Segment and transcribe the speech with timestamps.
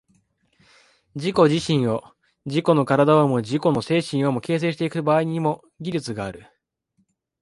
[1.13, 2.01] 自己自身を、
[2.45, 6.47] 自己の身体をも自己の精神をも、形成してゆく場合にも、技術がある。